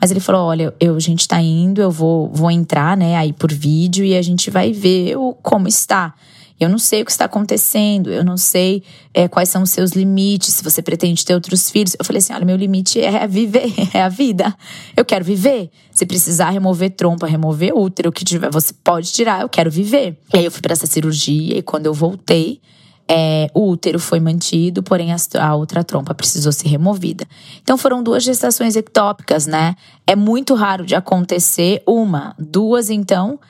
Mas 0.00 0.10
ele 0.10 0.20
falou: 0.20 0.46
olha, 0.46 0.72
eu, 0.78 0.94
a 0.94 1.00
gente 1.00 1.26
tá 1.26 1.40
indo, 1.40 1.80
eu 1.80 1.90
vou, 1.90 2.30
vou 2.32 2.50
entrar, 2.50 2.96
né, 2.96 3.16
aí 3.16 3.32
por 3.32 3.52
vídeo 3.52 4.04
e 4.04 4.16
a 4.16 4.22
gente 4.22 4.50
vai 4.50 4.72
ver 4.72 5.16
o, 5.16 5.34
como 5.42 5.66
está. 5.66 6.14
Eu 6.58 6.68
não 6.68 6.78
sei 6.78 7.02
o 7.02 7.04
que 7.04 7.10
está 7.10 7.26
acontecendo, 7.26 8.10
eu 8.10 8.24
não 8.24 8.36
sei 8.36 8.82
é, 9.14 9.28
quais 9.28 9.48
são 9.48 9.62
os 9.62 9.70
seus 9.70 9.92
limites, 9.92 10.54
se 10.54 10.64
você 10.64 10.82
pretende 10.82 11.24
ter 11.24 11.34
outros 11.34 11.70
filhos. 11.70 11.94
Eu 11.98 12.04
falei 12.04 12.18
assim: 12.18 12.32
olha, 12.32 12.44
meu 12.44 12.56
limite 12.56 13.00
é 13.00 13.26
viver, 13.26 13.72
é 13.94 14.02
a 14.02 14.08
vida. 14.08 14.54
Eu 14.96 15.04
quero 15.04 15.24
viver. 15.24 15.70
Se 15.92 16.04
precisar 16.06 16.50
remover 16.50 16.90
trompa, 16.90 17.26
remover 17.26 17.76
útero, 17.76 18.10
o 18.10 18.12
que 18.12 18.24
tiver, 18.24 18.50
você 18.50 18.72
pode 18.72 19.12
tirar, 19.12 19.42
eu 19.42 19.48
quero 19.48 19.70
viver. 19.70 20.16
E 20.32 20.38
aí 20.38 20.44
eu 20.44 20.50
fui 20.50 20.60
para 20.60 20.72
essa 20.72 20.86
cirurgia 20.86 21.58
e 21.58 21.62
quando 21.62 21.86
eu 21.86 21.94
voltei, 21.94 22.60
é, 23.08 23.50
o 23.54 23.70
útero 23.70 23.98
foi 23.98 24.20
mantido, 24.20 24.82
porém 24.82 25.12
a, 25.12 25.16
a, 25.40 25.54
outra 25.54 25.82
trompa 25.82 26.14
precisou 26.14 26.52
ser 26.52 26.68
removida. 26.68 27.26
Então 27.62 27.78
foram 27.78 28.02
duas 28.02 28.22
gestações 28.22 28.76
ectópicas, 28.76 29.46
né? 29.46 29.74
É 30.06 30.14
muito 30.14 30.54
raro 30.54 30.84
de 30.84 30.94
acontecer 30.94 31.82
uma, 31.86 32.34
duas 32.38 32.90
então 32.90 33.40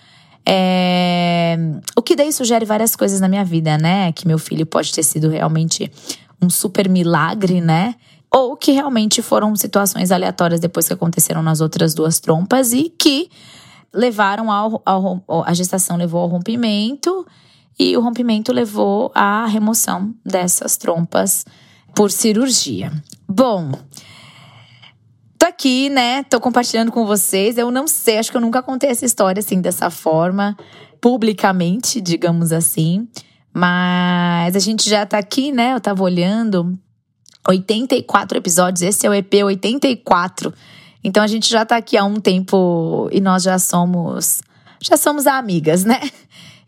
é... 0.47 1.57
O 1.97 2.03
que 2.03 2.17
daí 2.17 2.33
sugere 2.33 2.65
várias 2.65 2.97
coisas 2.97 3.21
na 3.21 3.29
minha 3.29 3.45
vida, 3.45 3.77
né? 3.79 4.13
Que 4.13 4.27
meu 4.27 4.39
filho 4.39 4.67
pode 4.67 4.93
ter 4.93 5.03
sido 5.03 5.29
realmente 5.29 5.91
um 6.41 6.49
super 6.49 6.89
milagre, 6.89 7.61
né? 7.61 7.95
Ou 8.31 8.57
que 8.57 8.73
realmente 8.73 9.23
foram 9.23 9.55
situações 9.57 10.11
aleatórias 10.11 10.61
depois 10.61 10.87
que 10.87 10.93
aconteceram 10.93 11.43
nas 11.43 11.61
outras 11.61 11.95
duas 11.95 12.21
trompas 12.21 12.73
e 12.73 12.91
que 12.91 13.31
levaram 13.93 14.51
ao, 14.51 14.83
ao 14.85 15.23
a 15.45 15.55
gestação 15.55 15.97
levou 15.97 16.21
ao 16.21 16.29
rompimento 16.29 17.27
e 17.79 17.97
o 17.97 18.01
rompimento 18.01 18.53
levou 18.53 19.11
à 19.15 19.47
remoção 19.47 20.15
dessas 20.25 20.77
trompas 20.77 21.45
por 21.95 22.11
cirurgia. 22.11 22.93
Bom, 23.27 23.73
aqui, 25.49 25.89
né? 25.89 26.23
Tô 26.25 26.41
compartilhando 26.41 26.93
com 26.93 27.05
vocês. 27.07 27.59
Eu 27.59 27.71
não 27.71 27.89
sei, 27.89 28.19
acho 28.19 28.31
que 28.31 28.37
eu 28.37 28.41
nunca 28.41 28.63
contei 28.63 28.91
essa 28.91 29.05
história 29.05 29.41
assim 29.41 29.61
dessa 29.61 29.91
forma, 29.91 30.57
publicamente, 31.01 32.01
digamos 32.01 32.53
assim. 32.53 33.09
Mas 33.53 34.55
a 34.55 34.59
gente 34.59 34.89
já 34.89 35.05
tá 35.05 35.19
aqui, 35.19 35.51
né? 35.51 35.75
Eu 35.75 35.81
tava 35.81 36.03
olhando 36.03 36.79
84 37.49 38.39
episódios, 38.39 38.83
esse 38.83 39.07
é 39.07 39.11
o 39.11 39.15
EP 39.15 39.35
84. 39.43 40.53
Então 41.03 41.23
a 41.23 41.27
gente 41.27 41.49
já 41.49 41.65
tá 41.65 41.77
aqui 41.77 41.97
há 41.97 42.05
um 42.05 42.21
tempo 42.21 43.09
e 43.11 43.21
nós 43.21 43.43
já 43.43 43.59
somos 43.59 44.41
já 44.81 44.97
somos 44.97 45.27
amigas, 45.27 45.85
né? 45.85 46.01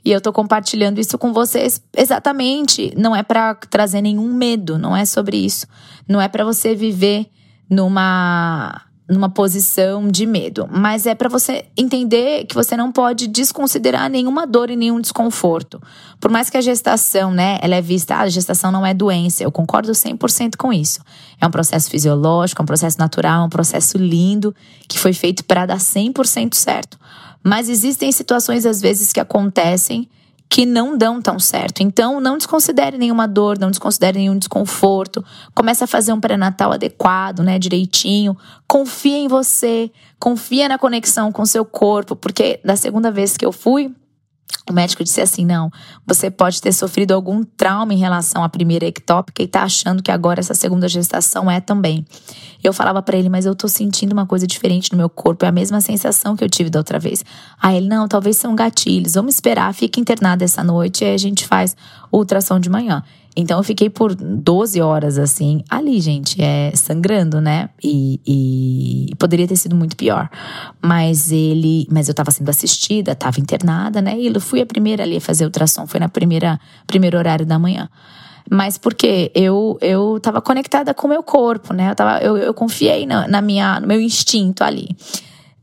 E 0.02 0.10
eu 0.10 0.20
tô 0.20 0.32
compartilhando 0.32 0.98
isso 0.98 1.18
com 1.18 1.30
vocês 1.30 1.82
exatamente, 1.94 2.90
não 2.96 3.14
é 3.14 3.22
para 3.22 3.54
trazer 3.54 4.00
nenhum 4.00 4.32
medo, 4.32 4.78
não 4.78 4.96
é 4.96 5.04
sobre 5.04 5.36
isso. 5.36 5.66
Não 6.08 6.18
é 6.18 6.26
para 6.26 6.42
você 6.42 6.74
viver 6.74 7.30
numa 7.70 8.82
numa 9.10 9.28
posição 9.28 10.06
de 10.06 10.24
medo, 10.24 10.68
mas 10.70 11.04
é 11.04 11.16
para 11.16 11.28
você 11.28 11.64
entender 11.76 12.46
que 12.46 12.54
você 12.54 12.76
não 12.76 12.92
pode 12.92 13.26
desconsiderar 13.26 14.08
nenhuma 14.08 14.46
dor 14.46 14.70
e 14.70 14.76
nenhum 14.76 15.00
desconforto. 15.00 15.82
Por 16.20 16.30
mais 16.30 16.48
que 16.48 16.56
a 16.56 16.60
gestação, 16.60 17.32
né, 17.32 17.58
ela 17.60 17.74
é 17.74 17.82
vista, 17.82 18.14
ah, 18.14 18.20
a 18.20 18.28
gestação 18.28 18.70
não 18.70 18.86
é 18.86 18.94
doença, 18.94 19.42
eu 19.42 19.50
concordo 19.50 19.90
100% 19.90 20.56
com 20.56 20.72
isso. 20.72 21.00
É 21.40 21.46
um 21.46 21.50
processo 21.50 21.90
fisiológico, 21.90 22.62
é 22.62 22.64
um 22.64 22.66
processo 22.66 22.98
natural, 23.00 23.42
é 23.42 23.46
um 23.46 23.50
processo 23.50 23.98
lindo 23.98 24.54
que 24.86 24.96
foi 24.96 25.12
feito 25.12 25.44
para 25.44 25.66
dar 25.66 25.78
100% 25.78 26.54
certo. 26.54 26.96
Mas 27.42 27.68
existem 27.68 28.12
situações 28.12 28.64
às 28.64 28.80
vezes 28.80 29.12
que 29.12 29.18
acontecem 29.18 30.08
que 30.50 30.66
não 30.66 30.98
dão 30.98 31.22
tão 31.22 31.38
certo. 31.38 31.80
Então, 31.80 32.20
não 32.20 32.36
desconsidere 32.36 32.98
nenhuma 32.98 33.28
dor, 33.28 33.56
não 33.56 33.70
desconsidere 33.70 34.18
nenhum 34.18 34.36
desconforto. 34.36 35.24
Comece 35.54 35.84
a 35.84 35.86
fazer 35.86 36.12
um 36.12 36.18
pré-natal 36.18 36.72
adequado, 36.72 37.38
né, 37.44 37.56
direitinho. 37.56 38.36
Confia 38.66 39.16
em 39.16 39.28
você, 39.28 39.92
confia 40.18 40.68
na 40.68 40.76
conexão 40.76 41.30
com 41.30 41.46
seu 41.46 41.64
corpo, 41.64 42.16
porque 42.16 42.58
da 42.64 42.74
segunda 42.74 43.12
vez 43.12 43.36
que 43.36 43.46
eu 43.46 43.52
fui, 43.52 43.94
o 44.68 44.72
médico 44.72 45.02
disse 45.02 45.20
assim: 45.20 45.44
não, 45.44 45.70
você 46.06 46.30
pode 46.30 46.60
ter 46.60 46.72
sofrido 46.72 47.12
algum 47.12 47.42
trauma 47.42 47.92
em 47.92 47.98
relação 47.98 48.44
à 48.44 48.48
primeira 48.48 48.86
ectópica 48.86 49.42
e 49.42 49.48
tá 49.48 49.62
achando 49.62 50.02
que 50.02 50.10
agora 50.10 50.40
essa 50.40 50.54
segunda 50.54 50.88
gestação 50.88 51.50
é 51.50 51.60
também. 51.60 52.06
Eu 52.62 52.72
falava 52.72 53.02
para 53.02 53.16
ele, 53.16 53.28
mas 53.28 53.46
eu 53.46 53.54
tô 53.54 53.66
sentindo 53.68 54.12
uma 54.12 54.26
coisa 54.26 54.46
diferente 54.46 54.92
no 54.92 54.98
meu 54.98 55.08
corpo, 55.08 55.44
é 55.44 55.48
a 55.48 55.52
mesma 55.52 55.80
sensação 55.80 56.36
que 56.36 56.44
eu 56.44 56.48
tive 56.48 56.68
da 56.68 56.78
outra 56.78 56.98
vez. 56.98 57.24
Aí 57.60 57.78
ele, 57.78 57.88
não, 57.88 58.06
talvez 58.06 58.36
são 58.36 58.54
gatilhos, 58.54 59.14
vamos 59.14 59.34
esperar, 59.34 59.72
fica 59.72 59.98
internado 59.98 60.44
essa 60.44 60.62
noite 60.62 61.02
e 61.02 61.06
aí 61.06 61.14
a 61.14 61.18
gente 61.18 61.46
faz 61.46 61.74
ultrassom 62.12 62.60
de 62.60 62.68
manhã. 62.68 63.02
Então 63.36 63.58
eu 63.58 63.62
fiquei 63.62 63.88
por 63.88 64.14
12 64.14 64.80
horas 64.80 65.16
assim, 65.16 65.62
ali, 65.70 66.00
gente, 66.00 66.42
é 66.42 66.72
sangrando, 66.74 67.40
né? 67.40 67.70
E, 67.82 68.20
e, 68.26 69.14
poderia 69.16 69.46
ter 69.46 69.56
sido 69.56 69.76
muito 69.76 69.96
pior. 69.96 70.28
Mas 70.82 71.30
ele, 71.30 71.86
mas 71.90 72.08
eu 72.08 72.14
tava 72.14 72.30
sendo 72.30 72.48
assistida, 72.48 73.14
tava 73.14 73.38
internada, 73.38 74.02
né? 74.02 74.18
E 74.18 74.26
eu 74.26 74.40
fui 74.40 74.60
a 74.60 74.66
primeira 74.66 75.04
ali 75.04 75.16
a 75.16 75.20
fazer 75.20 75.44
ultrassom, 75.44 75.86
foi 75.86 76.00
na 76.00 76.08
primeira 76.08 76.58
primeiro 76.86 77.16
horário 77.16 77.46
da 77.46 77.58
manhã. 77.58 77.88
Mas 78.50 78.76
porque 78.76 79.30
eu 79.34 79.78
eu 79.80 80.18
tava 80.20 80.40
conectada 80.42 80.92
com 80.92 81.06
o 81.06 81.10
meu 81.10 81.22
corpo, 81.22 81.72
né? 81.72 81.92
Eu 81.92 81.94
tava 81.94 82.18
eu, 82.18 82.36
eu 82.36 82.52
confiei 82.52 83.06
na, 83.06 83.28
na 83.28 83.40
minha 83.40 83.78
no 83.78 83.86
meu 83.86 84.00
instinto 84.00 84.64
ali. 84.64 84.96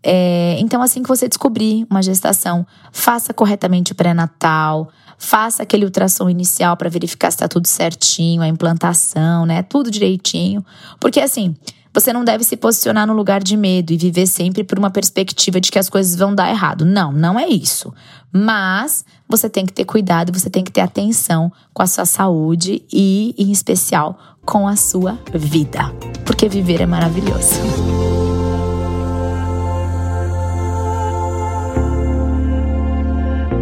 É, 0.09 0.55
então, 0.59 0.81
assim 0.81 1.03
que 1.03 1.09
você 1.09 1.27
descobrir 1.27 1.85
uma 1.89 2.01
gestação, 2.01 2.65
faça 2.93 3.33
corretamente 3.33 3.91
o 3.91 3.95
pré-natal, 3.95 4.89
faça 5.17 5.63
aquele 5.63 5.85
ultrassom 5.85 6.29
inicial 6.29 6.77
para 6.77 6.89
verificar 6.89 7.31
se 7.31 7.35
está 7.35 7.47
tudo 7.47 7.67
certinho, 7.67 8.41
a 8.41 8.47
implantação, 8.47 9.45
né? 9.45 9.63
Tudo 9.63 9.89
direitinho. 9.89 10.63
Porque 10.99 11.19
assim, 11.19 11.55
você 11.93 12.13
não 12.13 12.23
deve 12.23 12.43
se 12.43 12.55
posicionar 12.55 13.07
no 13.07 13.13
lugar 13.13 13.41
de 13.41 13.57
medo 13.57 13.91
e 13.91 13.97
viver 13.97 14.27
sempre 14.27 14.63
por 14.63 14.77
uma 14.77 14.91
perspectiva 14.91 15.59
de 15.59 15.71
que 15.71 15.79
as 15.79 15.89
coisas 15.89 16.15
vão 16.15 16.35
dar 16.35 16.49
errado. 16.49 16.85
Não, 16.85 17.11
não 17.11 17.39
é 17.39 17.47
isso. 17.47 17.91
Mas 18.31 19.03
você 19.27 19.49
tem 19.49 19.65
que 19.65 19.73
ter 19.73 19.85
cuidado, 19.85 20.31
você 20.31 20.49
tem 20.49 20.63
que 20.63 20.71
ter 20.71 20.81
atenção 20.81 21.51
com 21.73 21.81
a 21.81 21.87
sua 21.87 22.05
saúde 22.05 22.83
e, 22.93 23.33
em 23.37 23.51
especial, 23.51 24.17
com 24.45 24.67
a 24.67 24.75
sua 24.75 25.17
vida. 25.33 25.91
Porque 26.23 26.47
viver 26.47 26.81
é 26.81 26.85
maravilhoso. 26.85 28.16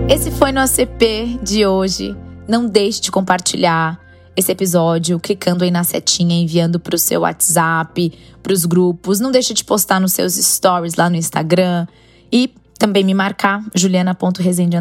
Esse 0.08 0.30
foi 0.30 0.52
nosso 0.52 0.80
EP 0.80 1.40
de 1.42 1.66
hoje. 1.66 2.16
Não 2.48 2.68
deixe 2.68 3.02
de 3.02 3.12
compartilhar 3.12 4.00
esse 4.38 4.52
episódio 4.52 5.20
clicando 5.20 5.64
aí 5.64 5.72
na 5.72 5.84
setinha, 5.84 6.40
enviando 6.40 6.80
para 6.80 6.96
o 6.96 7.00
seu 7.00 7.22
WhatsApp, 7.22 8.14
para 8.44 8.54
os 8.54 8.66
grupos. 8.66 9.20
Não 9.20 9.32
deixe 9.32 9.52
de 9.52 9.64
postar 9.64 10.00
nos 10.00 10.14
seus 10.14 10.36
stories 10.36 10.94
lá 10.94 11.10
no 11.10 11.16
Instagram 11.16 11.88
e 12.32 12.54
também 12.78 13.04
me 13.04 13.16
marcar 13.16 13.66
juliana.resende 13.74 14.78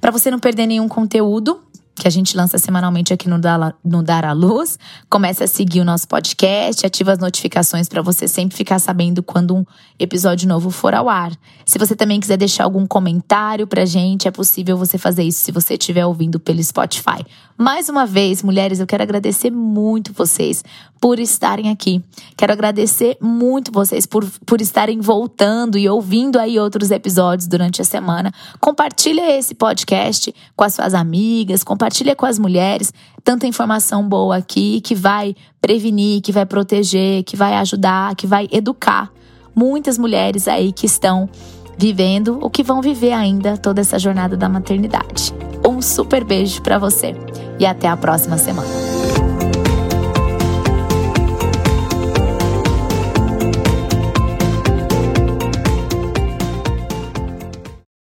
para 0.00 0.10
você 0.12 0.30
não 0.30 0.38
perder 0.38 0.66
nenhum 0.66 0.88
conteúdo 0.88 1.60
que 1.94 2.08
a 2.08 2.10
gente 2.10 2.36
lança 2.36 2.58
semanalmente 2.58 3.12
aqui 3.12 3.28
no 3.28 3.38
Dar, 3.38 3.74
no 3.84 4.02
Dar 4.02 4.24
à 4.24 4.32
Luz. 4.32 4.78
Comece 5.08 5.44
a 5.44 5.46
seguir 5.46 5.80
o 5.80 5.84
nosso 5.84 6.08
podcast, 6.08 6.86
ativa 6.86 7.12
as 7.12 7.18
notificações 7.18 7.88
para 7.88 8.02
você 8.02 8.26
sempre 8.26 8.56
ficar 8.56 8.78
sabendo 8.78 9.22
quando 9.22 9.54
um 9.54 9.64
episódio 9.98 10.48
novo 10.48 10.70
for 10.70 10.94
ao 10.94 11.08
ar. 11.08 11.32
Se 11.64 11.78
você 11.78 11.94
também 11.94 12.18
quiser 12.18 12.36
deixar 12.36 12.64
algum 12.64 12.86
comentário 12.86 13.66
pra 13.66 13.84
gente, 13.84 14.26
é 14.26 14.30
possível 14.30 14.76
você 14.76 14.96
fazer 14.98 15.22
isso 15.22 15.44
se 15.44 15.52
você 15.52 15.74
estiver 15.74 16.04
ouvindo 16.06 16.40
pelo 16.40 16.62
Spotify. 16.62 17.24
Mais 17.56 17.88
uma 17.88 18.06
vez, 18.06 18.42
mulheres, 18.42 18.80
eu 18.80 18.86
quero 18.86 19.02
agradecer 19.02 19.50
muito 19.50 20.12
vocês 20.12 20.64
por 21.02 21.18
estarem 21.18 21.68
aqui. 21.68 22.00
Quero 22.36 22.52
agradecer 22.52 23.18
muito 23.20 23.72
vocês 23.72 24.06
por, 24.06 24.24
por 24.46 24.60
estarem 24.60 25.00
voltando 25.00 25.76
e 25.76 25.88
ouvindo 25.88 26.38
aí 26.38 26.60
outros 26.60 26.92
episódios 26.92 27.48
durante 27.48 27.82
a 27.82 27.84
semana. 27.84 28.32
Compartilha 28.60 29.36
esse 29.36 29.52
podcast 29.52 30.32
com 30.54 30.62
as 30.62 30.74
suas 30.74 30.94
amigas, 30.94 31.64
compartilha 31.64 32.14
com 32.14 32.24
as 32.24 32.38
mulheres. 32.38 32.94
Tanta 33.24 33.48
informação 33.48 34.08
boa 34.08 34.36
aqui 34.36 34.80
que 34.80 34.94
vai 34.94 35.34
prevenir, 35.60 36.22
que 36.22 36.30
vai 36.30 36.46
proteger, 36.46 37.24
que 37.24 37.36
vai 37.36 37.54
ajudar, 37.54 38.14
que 38.14 38.28
vai 38.28 38.48
educar 38.52 39.10
muitas 39.56 39.98
mulheres 39.98 40.46
aí 40.46 40.70
que 40.70 40.86
estão 40.86 41.28
vivendo 41.76 42.38
ou 42.40 42.48
que 42.48 42.62
vão 42.62 42.80
viver 42.80 43.12
ainda 43.12 43.56
toda 43.56 43.80
essa 43.80 43.98
jornada 43.98 44.36
da 44.36 44.48
maternidade. 44.48 45.34
Um 45.68 45.82
super 45.82 46.22
beijo 46.22 46.62
para 46.62 46.78
você 46.78 47.12
e 47.58 47.66
até 47.66 47.88
a 47.88 47.96
próxima 47.96 48.38
semana. 48.38 48.91